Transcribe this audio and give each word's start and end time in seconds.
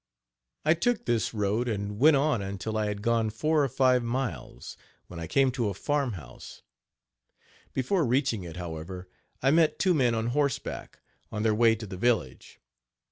I 0.65 0.73
took 0.73 1.05
this 1.05 1.31
road 1.31 1.67
and 1.67 1.99
went 1.99 2.15
on 2.17 2.41
until 2.41 2.75
I 2.75 2.87
had 2.87 3.03
gone 3.03 3.29
four 3.29 3.63
or 3.63 3.69
five 3.69 4.01
miles, 4.01 4.75
when 5.05 5.19
I 5.19 5.27
came 5.27 5.51
to 5.51 5.69
a 5.69 5.75
farm 5.75 6.13
house. 6.13 6.63
Before 7.71 8.03
reaching 8.03 8.43
it, 8.43 8.57
however, 8.57 9.07
I 9.43 9.51
met 9.51 9.77
two 9.77 9.93
men 9.93 10.15
on 10.15 10.29
horseback, 10.33 11.01
on 11.31 11.43
their 11.43 11.53
way 11.53 11.75
to 11.75 11.85
the 11.85 11.97
village. 11.97 12.59